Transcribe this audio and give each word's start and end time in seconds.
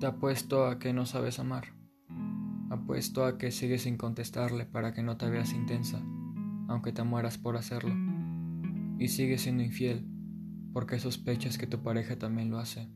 Te 0.00 0.06
apuesto 0.06 0.64
a 0.64 0.78
que 0.78 0.94
no 0.94 1.04
sabes 1.04 1.38
amar. 1.40 1.74
Apuesto 2.70 3.26
a 3.26 3.36
que 3.36 3.50
sigues 3.50 3.82
sin 3.82 3.98
contestarle 3.98 4.64
para 4.64 4.94
que 4.94 5.02
no 5.02 5.18
te 5.18 5.28
veas 5.28 5.52
intensa, 5.52 6.00
aunque 6.68 6.90
te 6.90 7.02
mueras 7.02 7.36
por 7.36 7.58
hacerlo. 7.58 7.94
Y 8.98 9.08
sigues 9.08 9.42
siendo 9.42 9.62
infiel 9.62 10.08
porque 10.72 10.98
sospechas 10.98 11.58
que 11.58 11.66
tu 11.66 11.82
pareja 11.82 12.18
también 12.18 12.48
lo 12.48 12.58
hace. 12.58 12.90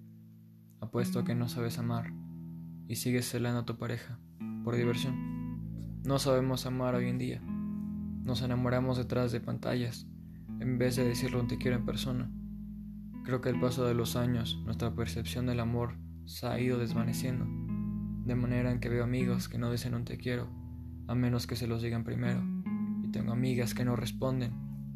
Apuesto 0.80 1.18
a 1.18 1.24
que 1.24 1.34
no 1.34 1.46
sabes 1.46 1.78
amar 1.78 2.10
y 2.88 2.96
sigues 2.96 3.28
celando 3.28 3.60
a 3.60 3.66
tu 3.66 3.76
pareja 3.76 4.18
por 4.64 4.74
diversión. 4.74 6.00
No 6.04 6.18
sabemos 6.18 6.64
amar 6.64 6.94
hoy 6.94 7.10
en 7.10 7.18
día. 7.18 7.42
Nos 7.42 8.40
enamoramos 8.40 8.96
detrás 8.96 9.30
de 9.30 9.42
pantallas 9.42 10.06
en 10.58 10.78
vez 10.78 10.96
de 10.96 11.04
decirle 11.04 11.38
un 11.38 11.48
te 11.48 11.58
quiero 11.58 11.76
en 11.76 11.84
persona. 11.84 12.32
Creo 13.24 13.42
que 13.42 13.50
el 13.50 13.60
paso 13.60 13.84
de 13.84 13.92
los 13.92 14.16
años, 14.16 14.58
nuestra 14.64 14.94
percepción 14.94 15.44
del 15.44 15.60
amor 15.60 15.98
se 16.26 16.46
ha 16.46 16.58
ido 16.58 16.78
desvaneciendo, 16.78 17.46
de 18.24 18.34
manera 18.34 18.72
en 18.72 18.80
que 18.80 18.88
veo 18.88 19.04
amigos 19.04 19.48
que 19.48 19.58
no 19.58 19.70
dicen 19.70 19.94
un 19.94 20.04
te 20.04 20.16
quiero, 20.16 20.48
a 21.06 21.14
menos 21.14 21.46
que 21.46 21.56
se 21.56 21.66
los 21.66 21.82
digan 21.82 22.04
primero, 22.04 22.42
y 23.02 23.08
tengo 23.10 23.32
amigas 23.32 23.74
que 23.74 23.84
no 23.84 23.96
responden 23.96 24.52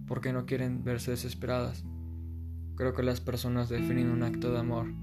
porque 0.06 0.32
no 0.32 0.46
quieren 0.46 0.82
verse 0.82 1.10
desesperadas. 1.10 1.84
Creo 2.76 2.94
que 2.94 3.02
las 3.02 3.20
personas 3.20 3.68
definen 3.68 4.10
un 4.10 4.22
acto 4.22 4.52
de 4.52 4.60
amor 4.60 4.94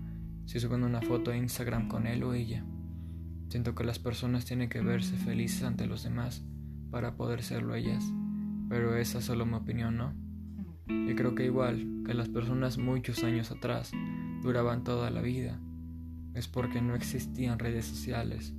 si 0.45 0.59
suben 0.59 0.83
una 0.83 1.01
foto 1.01 1.31
a 1.31 1.37
Instagram 1.37 1.87
con 1.87 2.07
él 2.07 2.23
o 2.23 2.33
ella. 2.33 2.65
Siento 3.49 3.75
que 3.75 3.83
las 3.83 3.99
personas 3.99 4.45
tienen 4.45 4.69
que 4.69 4.81
verse 4.81 5.15
felices 5.17 5.63
ante 5.63 5.85
los 5.85 6.03
demás 6.03 6.43
para 6.89 7.15
poder 7.15 7.43
serlo 7.43 7.75
ellas, 7.75 8.03
pero 8.69 8.95
esa 8.95 9.19
es 9.19 9.25
solo 9.25 9.45
mi 9.45 9.53
opinión, 9.53 9.97
¿no? 9.97 10.13
Y 10.87 11.13
creo 11.15 11.35
que 11.35 11.45
igual 11.45 12.03
que 12.05 12.13
las 12.13 12.29
personas 12.29 12.77
muchos 12.77 13.23
años 13.23 13.51
atrás 13.51 13.91
duraban 14.41 14.83
toda 14.83 15.09
la 15.09 15.21
vida, 15.21 15.59
es 16.35 16.49
porque 16.49 16.81
no 16.81 16.95
existían 16.95 17.57
redes 17.57 17.85
sociales, 17.85 18.53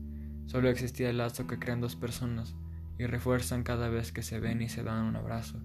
solo 0.47 0.69
existía 0.69 1.11
el 1.11 1.19
lazo 1.19 1.47
que 1.47 1.59
crean 1.59 1.81
dos 1.81 1.95
personas 1.95 2.57
y 2.99 3.05
refuerzan 3.05 3.63
cada 3.63 3.89
vez 3.91 4.13
que 4.13 4.23
se 4.23 4.41
ven 4.41 4.63
y 4.63 4.69
se 4.69 4.83
dan 4.83 5.05
un 5.05 5.17
abrazo. 5.17 5.61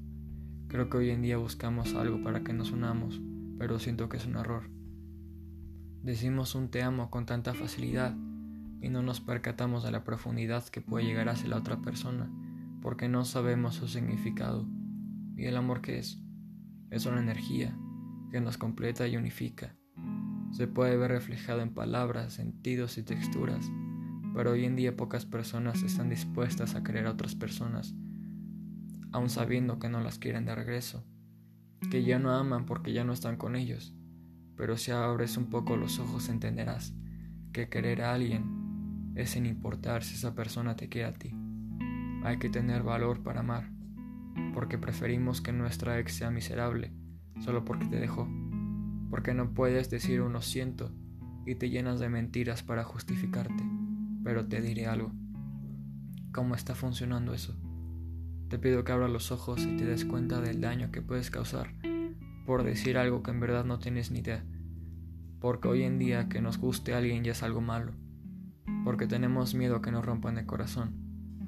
Creo 0.68 0.90
que 0.90 0.98
hoy 0.98 1.10
en 1.10 1.22
día 1.22 1.38
buscamos 1.38 1.96
algo 1.96 2.22
para 2.22 2.44
que 2.44 2.54
nos 2.54 2.72
unamos, 2.72 3.22
pero 3.58 3.80
siento 3.80 4.10
que 4.10 4.18
es 4.18 4.26
un 4.26 4.36
error. 4.36 4.70
Decimos 6.04 6.54
un 6.54 6.70
te 6.70 6.84
amo 6.84 7.10
con 7.10 7.26
tanta 7.26 7.54
facilidad 7.54 8.16
y 8.82 8.90
no 8.90 9.02
nos 9.02 9.22
percatamos 9.22 9.84
de 9.84 9.92
la 9.92 10.04
profundidad 10.04 10.68
que 10.68 10.82
puede 10.82 11.06
llegar 11.06 11.30
hacia 11.30 11.50
la 11.50 11.58
otra 11.58 11.82
persona 11.82 12.30
porque 12.82 13.08
no 13.08 13.24
sabemos 13.24 13.76
su 13.76 13.88
significado. 13.88 14.68
¿Y 15.38 15.46
el 15.46 15.56
amor 15.56 15.82
qué 15.82 16.00
es? 16.00 16.22
Es 16.90 17.06
una 17.06 17.22
energía 17.22 17.78
que 18.32 18.42
nos 18.42 18.58
completa 18.58 19.08
y 19.08 19.16
unifica 19.16 19.76
se 20.52 20.68
puede 20.68 20.98
ver 20.98 21.12
reflejado 21.12 21.62
en 21.62 21.74
palabras, 21.74 22.34
sentidos 22.34 22.98
y 22.98 23.04
texturas, 23.04 23.72
pero 24.34 24.52
hoy 24.52 24.66
en 24.66 24.76
día 24.76 24.96
pocas 24.96 25.26
personas 25.26 25.84
están 25.84 26.10
dispuestas 26.10 26.76
a 26.76 26.84
querer 26.84 27.08
a 27.08 27.12
otras 27.12 27.36
personas, 27.36 27.96
aun 29.12 29.30
sabiendo 29.30 29.80
que 29.80 29.90
no 29.90 30.02
las 30.02 30.20
quieren 30.20 30.46
de 30.46 30.56
regreso, 30.56 31.06
que 31.90 32.04
ya 32.04 32.20
no 32.20 32.32
aman 32.32 32.66
porque 32.66 32.94
ya 32.94 33.04
no 33.04 33.14
están 33.14 33.38
con 33.38 33.56
ellos, 33.56 33.96
pero 34.56 34.78
si 34.78 34.92
abres 34.92 35.38
un 35.38 35.50
poco 35.50 35.78
los 35.78 36.00
ojos 36.00 36.30
entenderás 36.30 36.94
que 37.52 37.70
querer 37.70 38.02
a 38.02 38.14
alguien 38.14 39.14
es 39.16 39.32
sin 39.32 39.46
importar 39.46 40.04
si 40.04 40.16
esa 40.16 40.36
persona 40.36 40.76
te 40.76 40.88
quiere 40.88 41.10
a 41.10 41.14
ti. 41.14 41.34
Hay 42.24 42.38
que 42.38 42.50
tener 42.50 42.84
valor 42.84 43.24
para 43.24 43.42
amar, 43.42 43.70
porque 44.54 44.78
preferimos 44.78 45.42
que 45.42 45.52
nuestra 45.52 46.00
ex 46.00 46.14
sea 46.14 46.32
miserable 46.32 46.94
solo 47.40 47.66
porque 47.66 47.88
te 47.88 48.00
dejó 48.00 48.28
porque 49.12 49.34
no 49.34 49.54
puedes 49.54 49.90
decir 49.90 50.22
un 50.22 50.32
lo 50.34 50.42
siento 50.42 50.90
y 51.46 51.56
te 51.56 51.70
llenas 51.70 52.00
de 52.00 52.08
mentiras 52.08 52.64
para 52.64 52.86
justificarte. 52.86 53.64
Pero 54.24 54.48
te 54.48 54.62
diré 54.62 54.88
algo. 54.88 55.12
¿Cómo 56.32 56.56
está 56.56 56.76
funcionando 56.76 57.34
eso? 57.34 57.56
Te 58.48 58.58
pido 58.58 58.84
que 58.86 58.94
abras 58.94 59.12
los 59.12 59.32
ojos 59.32 59.62
y 59.66 59.76
te 59.76 59.86
des 59.86 60.06
cuenta 60.06 60.40
del 60.40 60.62
daño 60.62 60.92
que 60.92 61.02
puedes 61.02 61.30
causar 61.30 61.74
por 62.46 62.64
decir 62.64 62.98
algo 62.98 63.22
que 63.22 63.32
en 63.32 63.40
verdad 63.40 63.66
no 63.66 63.80
tienes 63.80 64.12
ni 64.12 64.20
idea. 64.20 64.46
Porque 65.42 65.68
hoy 65.68 65.84
en 65.84 66.00
día 66.00 66.30
que 66.30 66.42
nos 66.42 66.58
guste 66.58 66.94
alguien 66.94 67.24
ya 67.24 67.34
es 67.34 67.44
algo 67.44 67.60
malo. 67.60 67.92
Porque 68.86 69.08
tenemos 69.08 69.56
miedo 69.56 69.76
a 69.76 69.82
que 69.82 69.92
nos 69.92 70.06
rompan 70.06 70.38
el 70.38 70.46
corazón, 70.46 70.96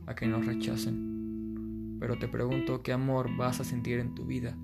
a 0.05 0.15
que 0.15 0.27
nos 0.27 0.45
rechacen. 0.45 1.97
Pero 1.99 2.17
te 2.19 2.27
pregunto 2.27 2.83
qué 2.83 2.91
amor 2.91 3.35
vas 3.37 3.61
a 3.61 3.63
sentir 3.63 3.99
en 3.99 4.15
tu 4.15 4.25
vida 4.25 4.57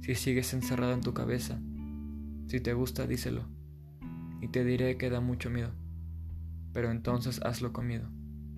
si 0.00 0.14
sigues 0.14 0.52
encerrado 0.54 0.94
en 0.94 1.00
tu 1.00 1.12
cabeza 1.12 1.60
si 2.46 2.60
te 2.60 2.74
gusta, 2.74 3.06
díselo, 3.06 3.44
y 4.40 4.48
te 4.48 4.64
diré 4.64 4.96
que 4.98 5.10
da 5.10 5.20
mucho 5.20 5.50
miedo, 5.50 5.72
pero 6.72 6.90
entonces 6.90 7.40
hazlo 7.42 7.72
con 7.72 7.86
miedo. 7.86 8.10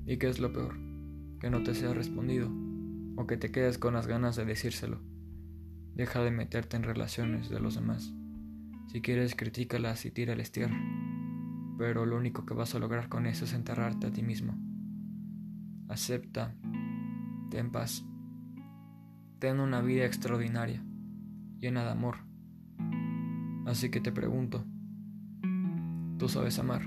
¿Y 0.07 0.19
qué 0.19 0.29
es 0.29 0.39
lo 0.39 0.53
peor? 0.53 0.77
Que 1.41 1.51
no 1.51 1.63
te 1.63 1.75
sea 1.75 1.95
respondido, 1.95 2.51
o 3.17 3.27
que 3.27 3.37
te 3.37 3.53
quedes 3.53 3.79
con 3.79 3.95
las 3.95 4.07
ganas 4.07 4.37
de 4.37 4.45
decírselo. 4.45 5.01
Deja 5.95 6.23
de 6.23 6.31
meterte 6.31 6.77
en 6.77 6.83
relaciones 6.83 7.51
de 7.51 7.61
los 7.61 7.75
demás. 7.75 8.13
Si 8.89 9.01
quieres, 9.01 9.35
critícalas 9.37 10.05
y 10.07 10.11
tírales 10.11 10.51
tierra, 10.51 10.77
pero 11.79 12.07
lo 12.07 12.17
único 12.17 12.47
que 12.47 12.55
vas 12.55 12.75
a 12.75 12.79
lograr 12.79 13.09
con 13.09 13.27
eso 13.27 13.45
es 13.45 13.53
enterrarte 13.53 14.09
a 14.09 14.11
ti 14.11 14.23
mismo. 14.23 14.59
Acepta, 15.89 16.55
ten 17.51 17.71
paz, 17.71 18.05
ten 19.39 19.61
una 19.61 19.83
vida 19.83 20.05
extraordinaria, 20.05 20.85
llena 21.61 21.85
de 21.85 21.91
amor 21.91 22.34
Así 23.67 23.91
que 23.91 24.01
te 24.01 24.13
pregunto, 24.13 24.65
¿tú 26.19 26.29
sabes 26.29 26.59
amar? 26.59 26.83